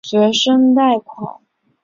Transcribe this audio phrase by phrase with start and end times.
[0.03, 1.41] 学生贷款。